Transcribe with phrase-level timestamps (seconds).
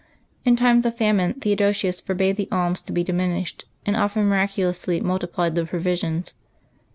[0.45, 5.53] In times of famine Theodosius forbade the alms to be diminished, and often miraculously multiplied
[5.53, 6.33] the provisions.